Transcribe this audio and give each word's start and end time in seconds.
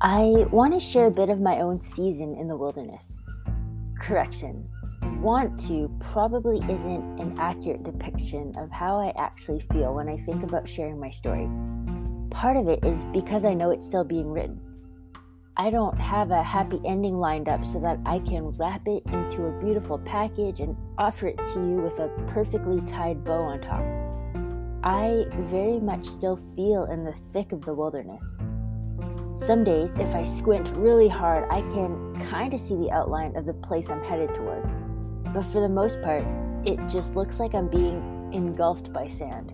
I 0.00 0.46
want 0.52 0.74
to 0.74 0.80
share 0.80 1.06
a 1.06 1.10
bit 1.10 1.28
of 1.28 1.40
my 1.40 1.58
own 1.58 1.80
season 1.80 2.36
in 2.36 2.46
the 2.46 2.56
wilderness. 2.56 3.16
Correction, 3.98 4.68
want 5.20 5.58
to 5.66 5.90
probably 5.98 6.58
isn't 6.72 7.18
an 7.18 7.34
accurate 7.36 7.82
depiction 7.82 8.52
of 8.56 8.70
how 8.70 8.96
I 8.96 9.12
actually 9.18 9.58
feel 9.72 9.92
when 9.92 10.08
I 10.08 10.16
think 10.18 10.44
about 10.44 10.68
sharing 10.68 11.00
my 11.00 11.10
story. 11.10 11.50
Part 12.30 12.56
of 12.56 12.68
it 12.68 12.84
is 12.84 13.06
because 13.06 13.44
I 13.44 13.54
know 13.54 13.70
it's 13.70 13.88
still 13.88 14.04
being 14.04 14.30
written. 14.30 14.60
I 15.56 15.68
don't 15.68 15.98
have 15.98 16.30
a 16.30 16.44
happy 16.44 16.80
ending 16.86 17.18
lined 17.18 17.48
up 17.48 17.66
so 17.66 17.80
that 17.80 17.98
I 18.06 18.20
can 18.20 18.50
wrap 18.50 18.86
it 18.86 19.02
into 19.06 19.46
a 19.46 19.60
beautiful 19.60 19.98
package 19.98 20.60
and 20.60 20.76
offer 20.96 21.26
it 21.26 21.38
to 21.38 21.54
you 21.54 21.82
with 21.82 21.98
a 21.98 22.08
perfectly 22.28 22.80
tied 22.82 23.24
bow 23.24 23.42
on 23.42 23.60
top. 23.60 23.82
I 24.84 25.24
very 25.50 25.80
much 25.80 26.06
still 26.06 26.36
feel 26.54 26.84
in 26.84 27.02
the 27.02 27.14
thick 27.32 27.50
of 27.50 27.64
the 27.64 27.74
wilderness. 27.74 28.24
Some 29.38 29.62
days, 29.62 29.92
if 29.98 30.16
I 30.16 30.24
squint 30.24 30.72
really 30.76 31.08
hard, 31.08 31.48
I 31.48 31.60
can 31.70 32.14
kind 32.28 32.52
of 32.52 32.58
see 32.58 32.74
the 32.74 32.90
outline 32.90 33.36
of 33.36 33.46
the 33.46 33.54
place 33.54 33.88
I'm 33.88 34.02
headed 34.02 34.34
towards. 34.34 34.76
But 35.32 35.44
for 35.44 35.60
the 35.60 35.68
most 35.68 36.02
part, 36.02 36.24
it 36.66 36.76
just 36.88 37.14
looks 37.14 37.38
like 37.38 37.54
I'm 37.54 37.68
being 37.68 38.30
engulfed 38.32 38.92
by 38.92 39.06
sand. 39.06 39.52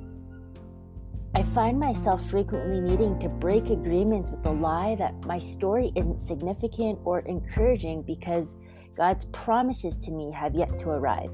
I 1.35 1.43
find 1.43 1.79
myself 1.79 2.29
frequently 2.29 2.81
needing 2.81 3.19
to 3.21 3.29
break 3.29 3.69
agreements 3.69 4.31
with 4.31 4.43
the 4.43 4.53
lie 4.53 4.95
that 4.97 5.27
my 5.27 5.39
story 5.39 5.93
isn't 5.95 6.19
significant 6.19 6.99
or 7.05 7.21
encouraging 7.21 8.03
because 8.03 8.57
God's 8.97 9.27
promises 9.27 9.99
to 9.99 10.11
me 10.11 10.33
have 10.33 10.55
yet 10.55 10.79
to 10.79 10.89
arrive. 10.89 11.31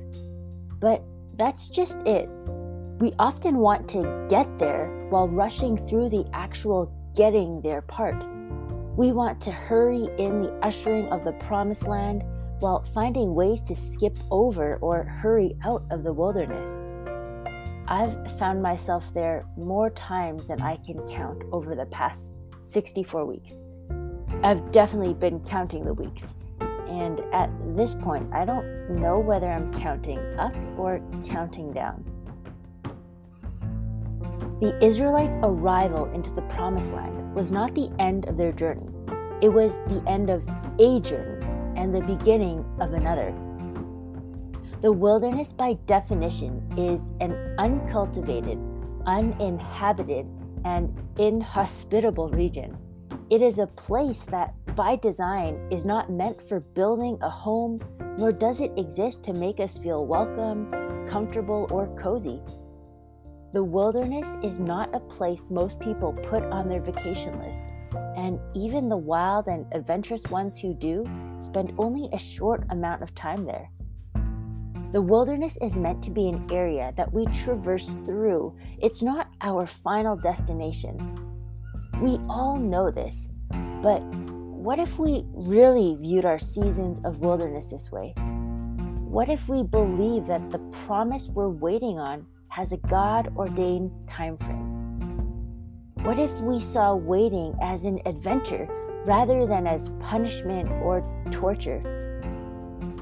But 0.80 1.04
that's 1.34 1.68
just 1.68 1.98
it. 2.04 2.28
We 2.98 3.12
often 3.20 3.58
want 3.58 3.88
to 3.90 4.26
get 4.28 4.58
there 4.58 5.06
while 5.08 5.28
rushing 5.28 5.78
through 5.78 6.08
the 6.08 6.26
actual 6.32 6.92
getting 7.14 7.60
there 7.62 7.82
part. 7.82 8.22
We 9.00 9.12
want 9.12 9.40
to 9.44 9.50
hurry 9.50 10.10
in 10.18 10.42
the 10.42 10.50
ushering 10.60 11.06
of 11.06 11.24
the 11.24 11.32
promised 11.32 11.86
land 11.86 12.22
while 12.58 12.82
finding 12.82 13.34
ways 13.34 13.62
to 13.62 13.74
skip 13.74 14.14
over 14.30 14.76
or 14.82 15.04
hurry 15.04 15.56
out 15.64 15.82
of 15.90 16.02
the 16.04 16.12
wilderness. 16.12 16.78
I've 17.88 18.38
found 18.38 18.62
myself 18.62 19.10
there 19.14 19.46
more 19.56 19.88
times 19.88 20.48
than 20.48 20.60
I 20.60 20.76
can 20.76 21.00
count 21.08 21.44
over 21.50 21.74
the 21.74 21.86
past 21.86 22.34
64 22.62 23.24
weeks. 23.24 23.54
I've 24.42 24.70
definitely 24.70 25.14
been 25.14 25.40
counting 25.46 25.86
the 25.86 25.94
weeks, 25.94 26.34
and 26.86 27.20
at 27.32 27.48
this 27.74 27.94
point, 27.94 28.28
I 28.34 28.44
don't 28.44 29.00
know 29.00 29.18
whether 29.18 29.50
I'm 29.50 29.72
counting 29.72 30.18
up 30.38 30.54
or 30.76 31.00
counting 31.24 31.72
down. 31.72 32.04
The 34.60 34.76
Israelites' 34.84 35.38
arrival 35.42 36.04
into 36.12 36.30
the 36.32 36.42
Promised 36.42 36.92
Land 36.92 37.34
was 37.34 37.50
not 37.50 37.74
the 37.74 37.90
end 37.98 38.28
of 38.28 38.36
their 38.36 38.52
journey, 38.52 38.89
it 39.42 39.48
was 39.48 39.74
the 39.88 40.02
end 40.06 40.30
of 40.30 40.46
a 40.78 41.00
journey 41.00 41.46
and 41.76 41.94
the 41.94 42.02
beginning 42.02 42.64
of 42.78 42.92
another. 42.92 43.34
The 44.82 44.92
wilderness, 44.92 45.52
by 45.52 45.74
definition, 45.86 46.62
is 46.76 47.08
an 47.20 47.54
uncultivated, 47.58 48.58
uninhabited, 49.06 50.26
and 50.64 50.94
inhospitable 51.18 52.28
region. 52.30 52.76
It 53.30 53.42
is 53.42 53.58
a 53.58 53.66
place 53.66 54.22
that, 54.30 54.54
by 54.74 54.96
design, 54.96 55.68
is 55.70 55.84
not 55.84 56.10
meant 56.10 56.42
for 56.42 56.60
building 56.60 57.18
a 57.22 57.30
home, 57.30 57.78
nor 58.18 58.32
does 58.32 58.60
it 58.60 58.72
exist 58.76 59.22
to 59.24 59.32
make 59.32 59.60
us 59.60 59.78
feel 59.78 60.06
welcome, 60.06 60.70
comfortable, 61.08 61.66
or 61.70 61.86
cozy. 61.96 62.40
The 63.52 63.64
wilderness 63.64 64.36
is 64.42 64.60
not 64.60 64.94
a 64.94 65.00
place 65.00 65.50
most 65.50 65.78
people 65.80 66.12
put 66.12 66.42
on 66.44 66.68
their 66.68 66.80
vacation 66.80 67.38
list, 67.40 67.66
and 68.20 68.38
even 68.54 68.90
the 68.90 68.96
wild 68.96 69.48
and 69.48 69.64
adventurous 69.72 70.26
ones 70.26 70.58
who 70.58 70.74
do 70.74 71.06
spend 71.38 71.72
only 71.78 72.10
a 72.12 72.18
short 72.18 72.62
amount 72.68 73.02
of 73.02 73.14
time 73.14 73.46
there. 73.46 73.70
The 74.92 75.00
wilderness 75.00 75.56
is 75.62 75.74
meant 75.76 76.02
to 76.02 76.10
be 76.10 76.28
an 76.28 76.46
area 76.52 76.92
that 76.98 77.10
we 77.10 77.24
traverse 77.26 77.88
through. 78.04 78.54
It's 78.78 79.02
not 79.02 79.28
our 79.40 79.66
final 79.66 80.16
destination. 80.16 80.98
We 82.02 82.20
all 82.28 82.58
know 82.58 82.90
this, 82.90 83.30
but 83.82 84.02
what 84.02 84.78
if 84.78 84.98
we 84.98 85.24
really 85.32 85.96
viewed 85.98 86.26
our 86.26 86.38
seasons 86.38 87.00
of 87.04 87.22
wilderness 87.22 87.70
this 87.70 87.90
way? 87.90 88.12
What 89.08 89.30
if 89.30 89.48
we 89.48 89.62
believe 89.62 90.26
that 90.26 90.50
the 90.50 90.58
promise 90.84 91.30
we're 91.30 91.48
waiting 91.48 91.98
on 91.98 92.26
has 92.48 92.72
a 92.72 92.76
God 92.76 93.32
ordained 93.34 93.90
time 94.10 94.36
frame? 94.36 94.69
What 96.02 96.18
if 96.18 96.32
we 96.40 96.60
saw 96.60 96.94
waiting 96.94 97.54
as 97.60 97.84
an 97.84 98.00
adventure 98.06 98.66
rather 99.04 99.44
than 99.44 99.66
as 99.66 99.90
punishment 100.00 100.70
or 100.82 101.04
torture? 101.30 101.80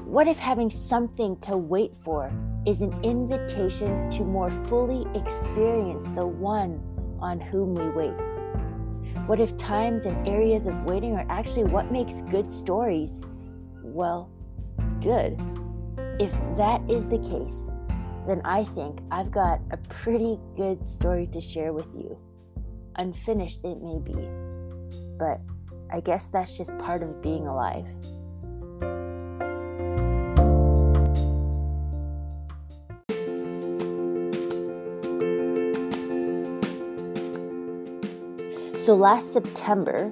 What 0.03 0.27
if 0.27 0.37
having 0.37 0.69
something 0.69 1.37
to 1.37 1.55
wait 1.55 1.95
for 1.95 2.29
is 2.65 2.81
an 2.81 2.93
invitation 3.01 4.11
to 4.11 4.25
more 4.25 4.51
fully 4.51 5.07
experience 5.17 6.03
the 6.13 6.27
one 6.27 6.81
on 7.21 7.39
whom 7.39 7.73
we 7.73 7.87
wait? 7.87 8.13
What 9.27 9.39
if 9.39 9.55
times 9.55 10.03
and 10.03 10.27
areas 10.27 10.67
of 10.67 10.83
waiting 10.83 11.15
are 11.15 11.25
actually 11.29 11.63
what 11.63 11.93
makes 11.93 12.21
good 12.29 12.51
stories, 12.51 13.21
well, 13.81 14.29
good? 15.01 15.39
If 16.19 16.31
that 16.57 16.81
is 16.89 17.05
the 17.05 17.19
case, 17.19 17.65
then 18.27 18.41
I 18.43 18.65
think 18.65 18.99
I've 19.09 19.31
got 19.31 19.61
a 19.71 19.77
pretty 19.87 20.37
good 20.57 20.85
story 20.85 21.27
to 21.27 21.39
share 21.39 21.71
with 21.71 21.87
you. 21.95 22.17
Unfinished 22.99 23.63
it 23.63 23.81
may 23.81 23.97
be, 23.97 24.27
but 25.17 25.39
I 25.89 26.01
guess 26.01 26.27
that's 26.27 26.57
just 26.57 26.77
part 26.79 27.01
of 27.01 27.21
being 27.21 27.47
alive. 27.47 27.85
So 38.83 38.95
last 38.95 39.31
September, 39.31 40.11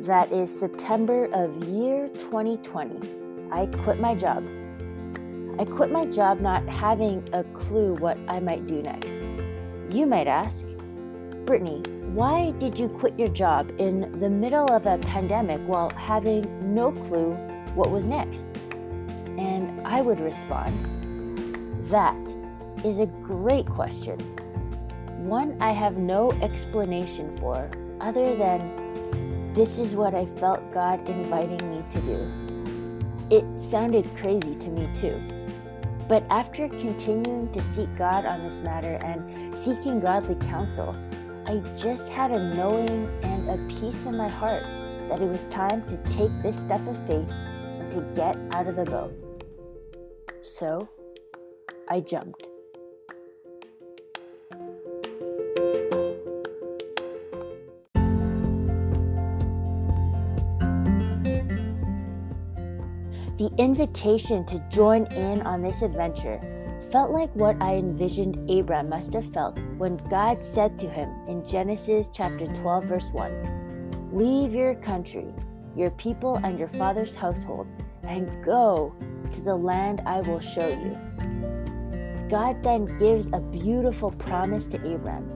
that 0.00 0.32
is 0.32 0.50
September 0.58 1.26
of 1.32 1.62
year 1.68 2.08
2020, 2.14 3.10
I 3.52 3.66
quit 3.84 4.00
my 4.00 4.16
job. 4.16 4.44
I 5.60 5.64
quit 5.64 5.92
my 5.92 6.04
job 6.06 6.40
not 6.40 6.68
having 6.68 7.28
a 7.32 7.44
clue 7.44 7.94
what 7.94 8.18
I 8.26 8.40
might 8.40 8.66
do 8.66 8.82
next. 8.82 9.20
You 9.88 10.04
might 10.06 10.26
ask, 10.26 10.66
Brittany, 11.44 11.84
why 12.14 12.52
did 12.60 12.78
you 12.78 12.88
quit 12.88 13.18
your 13.18 13.26
job 13.26 13.68
in 13.80 14.20
the 14.20 14.30
middle 14.30 14.72
of 14.72 14.86
a 14.86 14.98
pandemic 14.98 15.60
while 15.66 15.90
having 15.96 16.44
no 16.72 16.92
clue 16.92 17.32
what 17.74 17.90
was 17.90 18.06
next? 18.06 18.46
And 19.36 19.84
I 19.84 20.00
would 20.00 20.20
respond, 20.20 21.82
that 21.90 22.16
is 22.84 23.00
a 23.00 23.06
great 23.06 23.66
question. 23.66 24.20
One 25.26 25.60
I 25.60 25.72
have 25.72 25.96
no 25.96 26.30
explanation 26.40 27.32
for 27.32 27.68
other 28.00 28.36
than 28.36 29.52
this 29.52 29.78
is 29.78 29.96
what 29.96 30.14
I 30.14 30.24
felt 30.24 30.72
God 30.72 31.08
inviting 31.08 31.68
me 31.68 31.82
to 31.90 32.00
do. 32.00 33.36
It 33.36 33.60
sounded 33.60 34.08
crazy 34.14 34.54
to 34.54 34.68
me 34.68 34.88
too. 34.94 35.20
But 36.08 36.24
after 36.30 36.68
continuing 36.68 37.50
to 37.50 37.60
seek 37.60 37.88
God 37.96 38.24
on 38.24 38.44
this 38.44 38.60
matter 38.60 39.00
and 39.02 39.52
seeking 39.56 39.98
godly 39.98 40.36
counsel, 40.46 40.94
I 41.46 41.58
just 41.76 42.08
had 42.08 42.30
a 42.30 42.54
knowing 42.54 43.06
and 43.22 43.50
a 43.50 43.58
peace 43.68 44.06
in 44.06 44.16
my 44.16 44.28
heart 44.28 44.62
that 45.10 45.20
it 45.20 45.28
was 45.28 45.44
time 45.44 45.86
to 45.88 45.96
take 46.10 46.30
this 46.42 46.58
step 46.58 46.80
of 46.86 46.96
faith 47.06 47.28
and 47.28 47.92
to 47.92 48.00
get 48.14 48.38
out 48.52 48.66
of 48.66 48.76
the 48.76 48.84
boat. 48.84 49.12
So 50.42 50.88
I 51.88 52.00
jumped. 52.00 52.44
The 63.36 63.50
invitation 63.58 64.46
to 64.46 64.58
join 64.70 65.04
in 65.12 65.42
on 65.42 65.60
this 65.60 65.82
adventure 65.82 66.40
felt 66.94 67.10
like 67.10 67.34
what 67.34 67.60
I 67.60 67.74
envisioned 67.74 68.48
Abram 68.48 68.88
must 68.88 69.14
have 69.14 69.26
felt 69.32 69.58
when 69.78 69.96
God 70.08 70.44
said 70.44 70.78
to 70.78 70.88
him 70.88 71.10
in 71.26 71.44
Genesis 71.44 72.08
chapter 72.12 72.46
12 72.46 72.84
verse 72.84 73.12
1, 73.12 74.12
"Leave 74.12 74.54
your 74.54 74.76
country, 74.76 75.34
your 75.74 75.90
people 75.90 76.36
and 76.44 76.56
your 76.56 76.68
father's 76.68 77.16
household 77.16 77.66
and 78.04 78.30
go 78.44 78.92
to 79.32 79.40
the 79.40 79.56
land 79.56 80.02
I 80.06 80.20
will 80.20 80.38
show 80.38 80.68
you." 80.68 80.96
God 82.28 82.62
then 82.62 82.84
gives 82.96 83.26
a 83.32 83.40
beautiful 83.40 84.12
promise 84.12 84.68
to 84.68 84.94
Abram. 84.94 85.28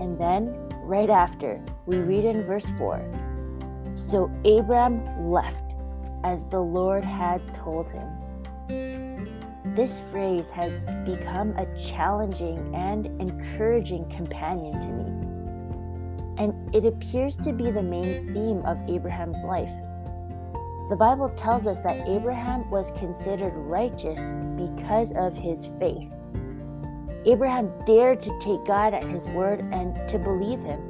And 0.00 0.18
then 0.18 0.52
right 0.82 1.10
after, 1.10 1.60
we 1.86 1.98
read 2.00 2.24
in 2.24 2.42
verse 2.42 2.66
4, 2.76 3.00
"So 3.94 4.32
Abram 4.44 5.30
left 5.30 5.76
as 6.24 6.44
the 6.46 6.60
Lord 6.60 7.04
had 7.04 7.40
told 7.54 7.88
him. 7.88 9.13
This 9.74 9.98
phrase 10.10 10.50
has 10.50 10.72
become 11.04 11.50
a 11.56 11.66
challenging 11.76 12.74
and 12.74 13.06
encouraging 13.20 14.08
companion 14.08 14.80
to 14.80 14.88
me. 14.88 15.30
and 16.36 16.74
it 16.74 16.84
appears 16.84 17.36
to 17.36 17.52
be 17.52 17.70
the 17.70 17.82
main 17.82 18.32
theme 18.32 18.58
of 18.66 18.78
Abraham's 18.88 19.42
life. 19.44 19.70
The 20.90 20.96
Bible 20.96 21.28
tells 21.30 21.66
us 21.66 21.80
that 21.80 22.08
Abraham 22.08 22.68
was 22.70 22.90
considered 22.92 23.52
righteous 23.54 24.20
because 24.56 25.12
of 25.12 25.36
his 25.36 25.66
faith. 25.78 26.10
Abraham 27.24 27.72
dared 27.86 28.20
to 28.22 28.38
take 28.40 28.64
God 28.66 28.94
at 28.94 29.04
his 29.04 29.24
word 29.28 29.60
and 29.72 29.96
to 30.08 30.18
believe 30.18 30.60
him, 30.60 30.80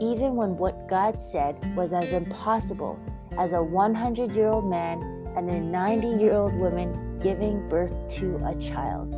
even 0.00 0.36
when 0.36 0.56
what 0.56 0.88
God 0.88 1.20
said 1.20 1.56
was 1.74 1.92
as 1.92 2.12
impossible 2.12 2.98
as 3.38 3.52
a 3.54 3.62
100 3.62 4.32
year 4.32 4.48
old 4.48 4.68
man 4.68 5.02
and 5.36 5.50
a 5.50 5.60
90 5.60 6.22
year 6.22 6.34
old 6.34 6.54
woman 6.54 7.13
giving 7.24 7.66
birth 7.70 7.94
to 8.10 8.36
a 8.44 8.54
child. 8.60 9.10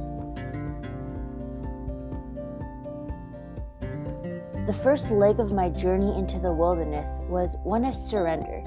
The 4.64 4.72
first 4.72 5.10
leg 5.10 5.40
of 5.40 5.52
my 5.52 5.70
journey 5.70 6.16
into 6.16 6.38
the 6.38 6.52
wilderness 6.52 7.18
was 7.28 7.56
one 7.64 7.84
of 7.84 7.96
surrender, 7.96 8.62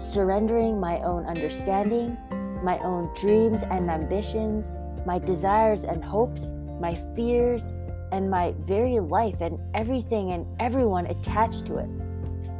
surrendering 0.00 0.80
my 0.80 0.98
own 1.02 1.26
understanding, 1.26 2.18
my 2.64 2.80
own 2.80 3.08
dreams 3.14 3.62
and 3.62 3.88
ambitions, 3.88 4.72
my 5.06 5.20
desires 5.20 5.84
and 5.84 6.04
hopes, 6.04 6.52
my 6.80 6.96
fears, 7.14 7.62
and 8.10 8.28
my 8.28 8.52
very 8.58 8.98
life 8.98 9.40
and 9.40 9.60
everything 9.74 10.32
and 10.32 10.44
everyone 10.58 11.06
attached 11.06 11.66
to 11.66 11.76
it 11.76 11.88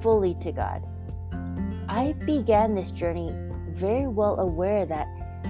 fully 0.00 0.36
to 0.36 0.52
God. 0.52 0.84
I 1.88 2.12
began 2.24 2.76
this 2.76 2.92
journey 2.92 3.34
very 3.68 4.06
well 4.06 4.38
aware 4.38 4.86
that 4.86 5.08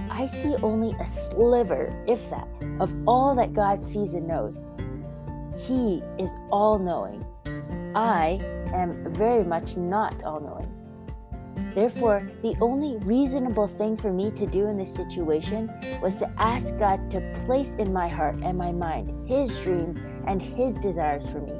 I 0.09 0.25
see 0.25 0.55
only 0.61 0.95
a 0.99 1.05
sliver, 1.05 1.93
if 2.07 2.29
that, 2.29 2.47
of 2.79 2.93
all 3.07 3.35
that 3.35 3.53
God 3.53 3.83
sees 3.83 4.13
and 4.13 4.27
knows. 4.27 4.61
He 5.55 6.01
is 6.17 6.31
all 6.51 6.79
knowing. 6.79 7.25
I 7.95 8.39
am 8.73 9.05
very 9.13 9.43
much 9.43 9.77
not 9.77 10.23
all 10.23 10.39
knowing. 10.39 10.71
Therefore, 11.75 12.31
the 12.41 12.55
only 12.61 12.97
reasonable 13.05 13.67
thing 13.67 13.97
for 13.97 14.13
me 14.13 14.31
to 14.31 14.45
do 14.45 14.67
in 14.67 14.77
this 14.77 14.93
situation 14.93 15.71
was 16.01 16.15
to 16.17 16.31
ask 16.37 16.77
God 16.77 17.09
to 17.11 17.43
place 17.45 17.73
in 17.75 17.91
my 17.91 18.07
heart 18.07 18.37
and 18.43 18.57
my 18.57 18.71
mind 18.71 19.27
His 19.27 19.59
dreams 19.61 20.01
and 20.27 20.41
His 20.41 20.75
desires 20.75 21.27
for 21.29 21.41
me. 21.41 21.53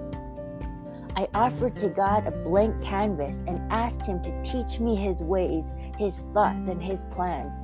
I 1.15 1.27
offered 1.35 1.75
to 1.77 1.89
God 1.89 2.25
a 2.25 2.31
blank 2.31 2.81
canvas 2.81 3.43
and 3.47 3.59
asked 3.71 4.03
Him 4.03 4.21
to 4.23 4.43
teach 4.43 4.79
me 4.79 4.95
His 4.95 5.21
ways, 5.21 5.71
His 5.97 6.19
thoughts, 6.33 6.67
and 6.67 6.81
His 6.81 7.03
plans. 7.11 7.55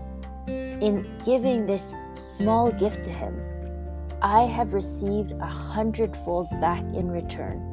In 0.50 1.06
giving 1.26 1.66
this 1.66 1.94
small 2.14 2.72
gift 2.72 3.04
to 3.04 3.10
Him, 3.10 3.40
I 4.22 4.42
have 4.42 4.74
received 4.74 5.32
a 5.32 5.46
hundredfold 5.46 6.50
back 6.60 6.82
in 6.94 7.10
return. 7.10 7.66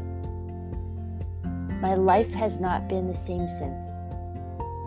My 1.80 1.94
life 1.94 2.32
has 2.34 2.58
not 2.58 2.88
been 2.88 3.06
the 3.06 3.14
same 3.14 3.48
since, 3.48 3.84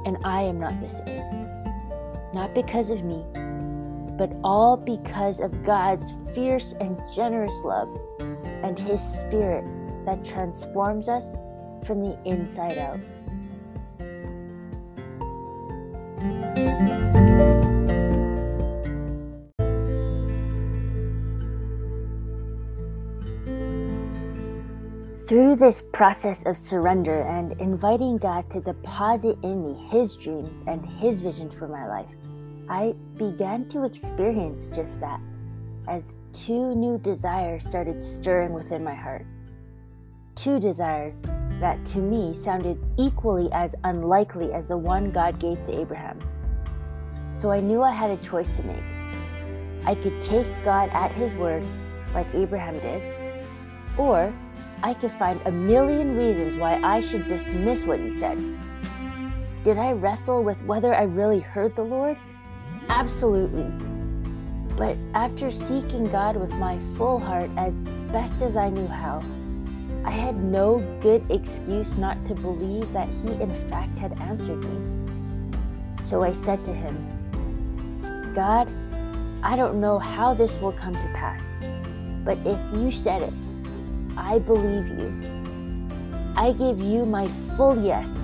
and 0.05 0.17
I 0.23 0.41
am 0.41 0.59
not 0.59 0.79
the 0.81 0.89
same. 0.89 1.47
Not 2.33 2.53
because 2.53 2.89
of 2.89 3.03
me, 3.03 3.23
but 4.17 4.31
all 4.43 4.77
because 4.77 5.39
of 5.39 5.63
God's 5.63 6.13
fierce 6.33 6.73
and 6.79 6.99
generous 7.15 7.57
love 7.63 7.89
and 8.63 8.77
His 8.77 9.01
Spirit 9.01 9.65
that 10.05 10.25
transforms 10.25 11.07
us 11.07 11.35
from 11.85 12.01
the 12.01 12.17
inside 12.25 12.77
out. 12.77 12.99
Through 25.29 25.57
this 25.57 25.83
process 25.93 26.43
of 26.47 26.57
surrender 26.57 27.21
and 27.21 27.51
inviting 27.61 28.17
God 28.17 28.49
to 28.49 28.61
deposit 28.61 29.37
in 29.43 29.63
me 29.63 29.87
His 29.91 30.15
dreams 30.15 30.63
and 30.65 30.83
His 30.83 31.21
vision 31.21 31.51
for 31.51 31.67
my 31.67 31.87
life, 31.87 32.09
I 32.67 32.95
began 33.15 33.69
to 33.69 33.83
experience 33.83 34.69
just 34.69 34.99
that 35.01 35.21
as 35.87 36.15
two 36.33 36.73
new 36.73 36.97
desires 36.97 37.63
started 37.63 38.01
stirring 38.01 38.53
within 38.53 38.83
my 38.83 38.95
heart 38.95 39.23
two 40.33 40.59
desires 40.59 41.21
that 41.59 41.85
to 41.85 41.99
me 41.99 42.33
sounded 42.33 42.79
equally 42.97 43.51
as 43.51 43.75
unlikely 43.83 44.51
as 44.51 44.67
the 44.67 44.77
one 44.77 45.11
God 45.11 45.37
gave 45.37 45.63
to 45.65 45.79
Abraham. 45.79 46.17
So 47.33 47.51
I 47.51 47.59
knew 47.59 47.83
I 47.83 47.91
had 47.91 48.09
a 48.09 48.17
choice 48.17 48.49
to 48.55 48.63
make. 48.63 48.83
I 49.85 49.93
could 49.93 50.19
take 50.21 50.47
God 50.63 50.89
at 50.91 51.11
his 51.11 51.35
word, 51.35 51.63
like 52.15 52.25
Abraham 52.33 52.79
did, 52.79 53.03
or 53.95 54.33
I 54.81 54.93
could 54.93 55.11
find 55.11 55.41
a 55.45 55.51
million 55.51 56.15
reasons 56.15 56.55
why 56.55 56.79
I 56.83 57.01
should 57.01 57.27
dismiss 57.27 57.83
what 57.83 57.99
he 57.99 58.11
said. 58.11 58.37
Did 59.63 59.77
I 59.77 59.91
wrestle 59.91 60.43
with 60.43 60.63
whether 60.63 60.95
I 60.95 61.03
really 61.03 61.41
heard 61.41 61.75
the 61.75 61.83
Lord? 61.83 62.17
Absolutely. 62.87 63.69
But 64.77 64.95
after 65.13 65.51
seeking 65.51 66.05
God 66.05 66.37
with 66.37 66.51
my 66.51 66.79
full 66.95 67.19
heart 67.19 67.51
as 67.57 67.81
best 68.13 68.35
as 68.41 68.55
I 68.55 68.69
knew 68.69 68.87
how, 68.87 69.21
I 70.05 70.11
had 70.11 70.41
no 70.41 70.79
good 71.01 71.29
excuse 71.29 71.97
not 71.97 72.25
to 72.25 72.33
believe 72.33 72.91
that 72.93 73.09
he, 73.09 73.33
in 73.33 73.53
fact, 73.69 73.97
had 73.97 74.17
answered 74.21 74.63
me. 74.63 75.57
So 76.03 76.23
I 76.23 76.31
said 76.31 76.63
to 76.63 76.73
him, 76.73 76.95
God, 78.33 78.71
I 79.43 79.57
don't 79.57 79.81
know 79.81 79.99
how 79.99 80.33
this 80.33 80.57
will 80.59 80.71
come 80.71 80.93
to 80.93 81.13
pass, 81.13 81.43
but 82.23 82.37
if 82.45 82.59
you 82.73 82.91
said 82.91 83.21
it, 83.21 83.33
I 84.19 84.39
believe 84.39 84.87
you. 84.87 85.17
I 86.35 86.51
give 86.51 86.79
you 86.79 87.05
my 87.05 87.27
full 87.57 87.83
yes 87.83 88.15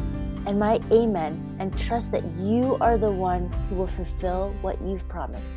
and 0.46 0.60
my 0.60 0.80
amen 0.92 1.58
and 1.60 1.76
trust 1.78 2.12
that 2.12 2.24
you 2.38 2.78
are 2.82 2.98
the 2.98 3.12
one 3.12 3.52
who 3.70 3.76
will 3.76 3.88
fulfill 3.88 4.54
what 4.62 4.80
you've 4.82 5.08
promised. 5.08 5.48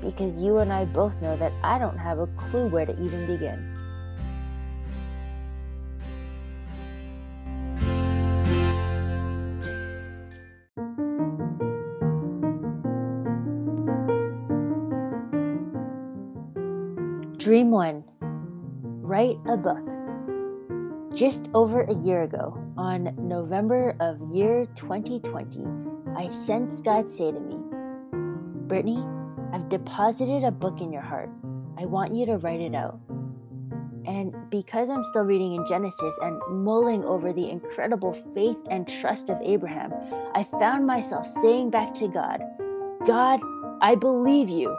Because 0.00 0.40
you 0.40 0.58
and 0.58 0.72
I 0.72 0.84
both 0.84 1.20
know 1.20 1.36
that 1.36 1.52
I 1.64 1.78
don't 1.78 1.98
have 1.98 2.18
a 2.18 2.26
clue 2.28 2.68
where 2.68 2.86
to 2.86 2.92
even 3.02 3.26
begin. 3.26 3.76
Dream 17.38 17.70
1 17.70 18.09
Write 19.10 19.40
a 19.48 19.56
book. 19.56 19.84
Just 21.16 21.48
over 21.52 21.82
a 21.82 21.94
year 21.94 22.22
ago, 22.22 22.56
on 22.76 23.12
November 23.18 23.96
of 23.98 24.20
year 24.30 24.66
2020, 24.76 25.66
I 26.16 26.28
sensed 26.28 26.84
God 26.84 27.08
say 27.08 27.32
to 27.32 27.40
me, 27.40 27.56
Brittany, 28.68 29.04
I've 29.52 29.68
deposited 29.68 30.44
a 30.44 30.52
book 30.52 30.80
in 30.80 30.92
your 30.92 31.02
heart. 31.02 31.28
I 31.76 31.86
want 31.86 32.14
you 32.14 32.24
to 32.26 32.36
write 32.36 32.60
it 32.60 32.72
out. 32.72 33.00
And 34.06 34.32
because 34.48 34.88
I'm 34.88 35.02
still 35.02 35.24
reading 35.24 35.56
in 35.56 35.66
Genesis 35.66 36.16
and 36.22 36.40
mulling 36.48 37.04
over 37.04 37.32
the 37.32 37.50
incredible 37.50 38.12
faith 38.12 38.58
and 38.70 38.86
trust 38.86 39.28
of 39.28 39.40
Abraham, 39.42 39.92
I 40.36 40.44
found 40.44 40.86
myself 40.86 41.26
saying 41.42 41.70
back 41.70 41.94
to 41.94 42.06
God, 42.06 42.44
God, 43.04 43.40
I 43.80 43.96
believe 43.96 44.48
you 44.48 44.72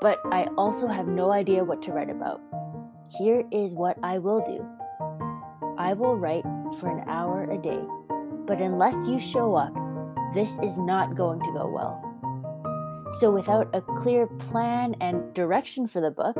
but 0.00 0.20
I 0.26 0.46
also 0.56 0.86
have 0.86 1.06
no 1.06 1.32
idea 1.32 1.64
what 1.64 1.82
to 1.82 1.92
write 1.92 2.10
about. 2.10 2.40
Here 3.08 3.44
is 3.52 3.74
what 3.74 3.96
I 4.02 4.18
will 4.18 4.40
do 4.44 4.66
I 5.78 5.92
will 5.92 6.16
write 6.16 6.44
for 6.80 6.88
an 6.88 7.08
hour 7.08 7.44
a 7.50 7.58
day, 7.58 7.80
but 8.46 8.60
unless 8.60 8.94
you 9.06 9.20
show 9.20 9.54
up, 9.54 9.72
this 10.34 10.58
is 10.62 10.78
not 10.78 11.14
going 11.14 11.38
to 11.40 11.52
go 11.52 11.68
well. 11.68 12.02
So, 13.20 13.30
without 13.30 13.68
a 13.74 13.80
clear 13.80 14.26
plan 14.26 14.96
and 15.00 15.32
direction 15.34 15.86
for 15.86 16.00
the 16.00 16.10
book, 16.10 16.36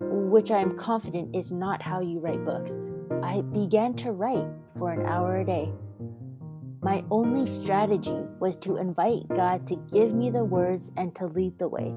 which 0.00 0.50
I 0.50 0.60
am 0.60 0.78
confident 0.78 1.36
is 1.36 1.52
not 1.52 1.82
how 1.82 2.00
you 2.00 2.20
write 2.20 2.44
books, 2.44 2.78
I 3.22 3.42
began 3.42 3.94
to 3.96 4.12
write 4.12 4.46
for 4.78 4.92
an 4.92 5.04
hour 5.04 5.38
a 5.38 5.44
day. 5.44 5.70
My 6.80 7.04
only 7.10 7.50
strategy 7.50 8.22
was 8.38 8.56
to 8.56 8.76
invite 8.76 9.28
God 9.28 9.66
to 9.66 9.76
give 9.92 10.14
me 10.14 10.30
the 10.30 10.44
words 10.44 10.90
and 10.96 11.14
to 11.16 11.26
lead 11.26 11.58
the 11.58 11.68
way. 11.68 11.94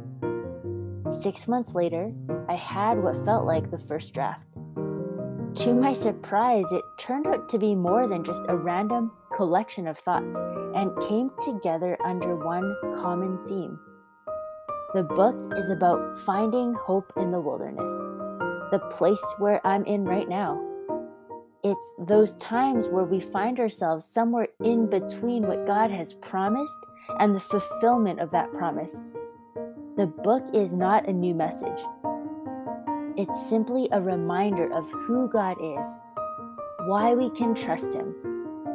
Six 1.12 1.48
months 1.48 1.76
later, 1.76 2.14
I 2.48 2.56
had 2.56 2.98
what 2.98 3.18
felt 3.26 3.46
like 3.46 3.70
the 3.70 3.78
first 3.78 4.14
draft. 4.14 4.46
To 5.56 5.74
my 5.74 5.92
surprise, 5.92 6.66
it 6.72 6.84
turned 6.98 7.28
out 7.28 7.50
to 7.50 7.60
be 7.60 7.76
more 7.76 8.08
than 8.08 8.24
just 8.24 8.42
a 8.48 8.56
random 8.56 9.12
collection 9.36 9.88
of 9.88 9.98
thoughts 9.98 10.38
and 10.74 10.98
came 11.10 11.30
together 11.44 11.98
under 12.06 12.38
one 12.38 12.76
common 12.96 13.38
theme. 13.46 13.78
The 14.94 15.04
book 15.04 15.36
is 15.58 15.70
about 15.70 16.18
finding 16.20 16.74
hope 16.74 17.12
in 17.18 17.32
the 17.32 17.42
wilderness, 17.42 17.92
the 18.72 18.80
place 18.92 19.24
where 19.38 19.66
I'm 19.68 19.84
in 19.84 20.06
right 20.06 20.30
now. 20.30 20.66
It's 21.64 21.94
those 22.00 22.34
times 22.38 22.88
where 22.88 23.04
we 23.04 23.20
find 23.20 23.60
ourselves 23.60 24.06
somewhere 24.06 24.48
in 24.64 24.90
between 24.90 25.46
what 25.46 25.68
God 25.68 25.92
has 25.92 26.14
promised 26.14 26.80
and 27.20 27.36
the 27.36 27.40
fulfillment 27.40 28.22
of 28.22 28.32
that 28.32 28.52
promise. 28.54 29.06
The 29.98 30.08
book 30.08 30.44
is 30.54 30.74
not 30.74 31.08
a 31.08 31.14
new 31.14 31.36
message. 31.36 31.80
It's 33.18 33.50
simply 33.50 33.90
a 33.92 34.02
reminder 34.02 34.72
of 34.74 34.90
who 34.90 35.30
God 35.30 35.58
is. 35.62 35.86
why 36.86 37.14
we 37.14 37.30
can 37.32 37.54
trust 37.54 37.94
Him, 37.94 38.16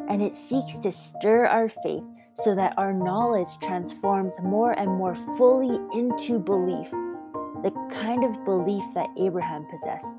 and 0.09 0.23
it 0.23 0.35
seeks 0.35 0.77
to 0.79 0.93
stir 0.93 1.47
our 1.47 1.69
faith 1.69 2.05
so 2.35 2.55
that 2.55 2.75
our 2.77 2.93
knowledge 2.93 3.49
transforms 3.61 4.35
more 4.43 4.73
and 4.73 4.91
more 4.91 5.15
fully 5.37 5.81
into 5.99 6.39
belief, 6.39 6.91
the 7.63 7.73
kind 7.91 8.23
of 8.25 8.45
belief 8.45 8.85
that 8.95 9.09
Abraham 9.19 9.67
possessed. 9.71 10.17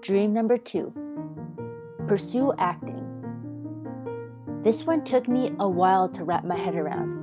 Dream 0.00 0.32
number 0.32 0.56
two 0.56 0.92
pursue 2.06 2.54
acting. 2.56 3.04
This 4.62 4.86
one 4.86 5.04
took 5.04 5.28
me 5.28 5.52
a 5.58 5.68
while 5.68 6.08
to 6.10 6.24
wrap 6.24 6.44
my 6.44 6.56
head 6.56 6.74
around. 6.74 7.17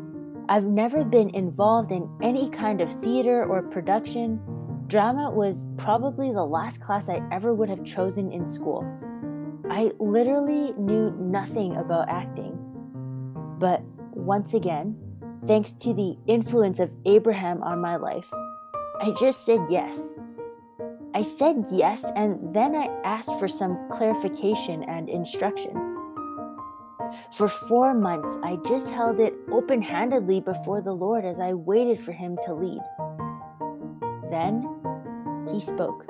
I've 0.47 0.65
never 0.65 1.03
been 1.03 1.33
involved 1.33 1.91
in 1.91 2.07
any 2.21 2.49
kind 2.49 2.79
of 2.79 2.89
theater 3.01 3.45
or 3.45 3.63
production. 3.63 4.39
Drama 4.87 5.31
was 5.31 5.65
probably 5.77 6.31
the 6.31 6.45
last 6.45 6.81
class 6.81 7.09
I 7.09 7.21
ever 7.31 7.55
would 7.55 7.69
have 7.69 7.83
chosen 7.83 8.31
in 8.31 8.45
school. 8.45 8.85
I 9.71 9.91
literally 9.99 10.73
knew 10.77 11.11
nothing 11.19 11.77
about 11.77 12.09
acting. 12.09 12.59
But 13.57 13.81
once 14.13 14.53
again, 14.53 14.95
thanks 15.47 15.71
to 15.71 15.93
the 15.93 16.15
influence 16.27 16.79
of 16.79 16.91
Abraham 17.05 17.63
on 17.63 17.81
my 17.81 17.95
life, 17.95 18.29
I 19.01 19.11
just 19.19 19.45
said 19.45 19.65
yes. 19.69 20.13
I 21.15 21.23
said 21.23 21.65
yes, 21.71 22.05
and 22.15 22.53
then 22.53 22.75
I 22.75 22.87
asked 23.03 23.39
for 23.39 23.47
some 23.47 23.89
clarification 23.89 24.83
and 24.83 25.09
instruction. 25.09 25.84
For 27.31 27.47
four 27.47 27.93
months, 27.93 28.37
I 28.43 28.57
just 28.67 28.89
held 28.89 29.19
it 29.19 29.33
open 29.51 29.81
handedly 29.81 30.39
before 30.39 30.81
the 30.81 30.93
Lord 30.93 31.25
as 31.25 31.39
I 31.39 31.53
waited 31.53 32.01
for 32.01 32.11
Him 32.11 32.37
to 32.45 32.53
lead. 32.53 32.81
Then 34.31 34.67
He 35.51 35.59
spoke. 35.59 36.05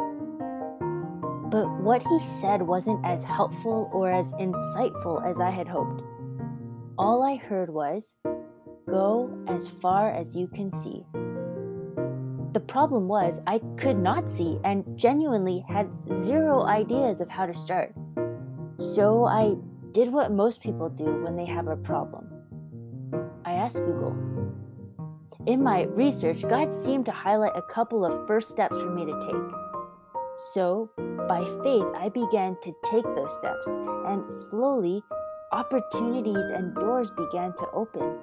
But 1.50 1.70
what 1.82 2.04
He 2.04 2.20
said 2.20 2.62
wasn't 2.62 3.06
as 3.06 3.24
helpful 3.24 3.90
or 3.94 4.12
as 4.12 4.34
insightful 4.34 5.26
as 5.30 5.40
I 5.40 5.50
had 5.50 5.68
hoped. 5.68 6.04
All 6.98 7.24
I 7.24 7.36
heard 7.36 7.70
was, 7.70 8.14
Go 8.88 9.36
as 9.48 9.68
far 9.68 10.12
as 10.12 10.36
you 10.36 10.48
can 10.48 10.72
see. 10.84 11.04
The 12.54 12.60
problem 12.60 13.08
was, 13.08 13.42
I 13.48 13.60
could 13.78 13.98
not 13.98 14.30
see 14.30 14.60
and 14.64 14.86
genuinely 14.96 15.66
had 15.68 15.90
zero 16.24 16.64
ideas 16.64 17.20
of 17.20 17.28
how 17.28 17.48
to 17.48 17.54
start. 17.54 17.94
So 18.78 19.26
I 19.26 19.56
did 19.96 20.12
what 20.12 20.30
most 20.30 20.62
people 20.62 20.90
do 20.90 21.06
when 21.24 21.38
they 21.38 21.46
have 21.46 21.68
a 21.68 21.78
problem. 21.78 22.28
I 23.46 23.54
asked 23.54 23.78
Google. 23.78 24.14
In 25.46 25.64
my 25.64 25.84
research, 25.84 26.42
God 26.42 26.74
seemed 26.74 27.06
to 27.06 27.14
highlight 27.14 27.54
a 27.56 27.62
couple 27.62 28.04
of 28.04 28.28
first 28.28 28.50
steps 28.50 28.76
for 28.76 28.90
me 28.90 29.06
to 29.06 29.18
take. 29.22 29.56
So, 30.52 30.90
by 31.30 31.46
faith, 31.64 31.88
I 31.96 32.10
began 32.10 32.58
to 32.64 32.74
take 32.84 33.06
those 33.16 33.34
steps, 33.38 33.66
and 33.68 34.30
slowly, 34.50 35.02
opportunities 35.54 36.50
and 36.54 36.76
doors 36.76 37.10
began 37.12 37.54
to 37.54 37.66
open. 37.72 38.18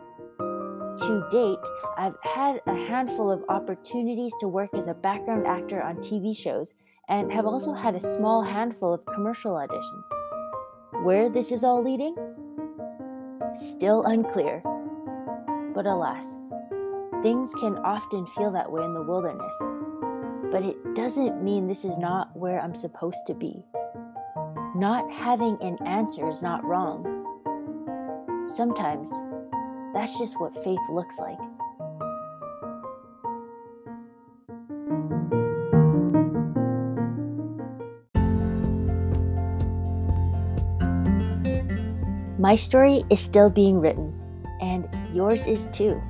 To 0.98 1.26
date, 1.30 1.58
I've 1.96 2.16
had 2.20 2.60
a 2.66 2.74
handful 2.74 3.30
of 3.30 3.42
opportunities 3.48 4.34
to 4.40 4.46
work 4.46 4.74
as 4.74 4.88
a 4.88 4.94
background 4.94 5.46
actor 5.46 5.82
on 5.82 5.96
TV 5.96 6.36
shows 6.36 6.74
and 7.08 7.32
have 7.32 7.46
also 7.46 7.72
had 7.72 7.94
a 7.94 8.00
small 8.00 8.42
handful 8.42 8.92
of 8.92 9.06
commercial 9.06 9.52
auditions. 9.54 10.41
Where 11.02 11.28
this 11.28 11.50
is 11.50 11.64
all 11.64 11.82
leading? 11.82 12.14
Still 13.52 14.04
unclear. 14.04 14.62
But 15.74 15.84
alas, 15.84 16.36
things 17.24 17.52
can 17.58 17.76
often 17.78 18.24
feel 18.28 18.52
that 18.52 18.70
way 18.70 18.84
in 18.84 18.92
the 18.92 19.02
wilderness. 19.02 19.54
But 20.52 20.62
it 20.62 20.94
doesn't 20.94 21.42
mean 21.42 21.66
this 21.66 21.84
is 21.84 21.96
not 21.98 22.36
where 22.36 22.60
I'm 22.60 22.76
supposed 22.76 23.26
to 23.26 23.34
be. 23.34 23.64
Not 24.76 25.10
having 25.10 25.58
an 25.60 25.76
answer 25.84 26.28
is 26.30 26.40
not 26.40 26.64
wrong. 26.64 27.04
Sometimes 28.46 29.10
that's 29.92 30.16
just 30.20 30.38
what 30.38 30.54
faith 30.62 30.88
looks 30.88 31.18
like. 31.18 31.38
My 42.42 42.56
story 42.56 43.04
is 43.08 43.20
still 43.20 43.50
being 43.50 43.78
written, 43.78 44.12
and 44.60 44.88
yours 45.14 45.46
is 45.46 45.68
too. 45.70 46.02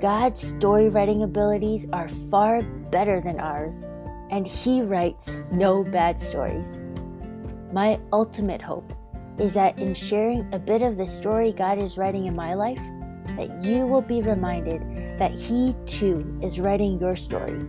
God's 0.00 0.40
story 0.40 0.88
writing 0.88 1.24
abilities 1.24 1.84
are 1.92 2.06
far 2.06 2.62
better 2.62 3.20
than 3.20 3.40
ours, 3.40 3.86
and 4.30 4.46
He 4.46 4.82
writes 4.82 5.36
no 5.50 5.82
bad 5.82 6.16
stories. 6.16 6.78
My 7.72 7.98
ultimate 8.12 8.62
hope 8.62 8.92
is 9.36 9.52
that 9.54 9.80
in 9.80 9.94
sharing 9.94 10.46
a 10.54 10.60
bit 10.60 10.80
of 10.80 10.96
the 10.96 11.08
story 11.08 11.50
God 11.50 11.82
is 11.82 11.98
writing 11.98 12.26
in 12.26 12.36
my 12.36 12.54
life, 12.54 12.82
that 13.36 13.64
you 13.64 13.84
will 13.84 14.02
be 14.02 14.22
reminded 14.22 14.80
that 15.18 15.36
He 15.36 15.74
too 15.86 16.38
is 16.40 16.60
writing 16.60 17.00
your 17.00 17.16
story. 17.16 17.66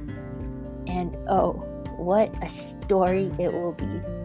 And 0.86 1.18
oh, 1.28 1.54
what 1.98 2.30
a 2.44 2.50
story 2.50 3.32
it 3.40 3.52
will 3.52 3.74
be! 3.74 4.17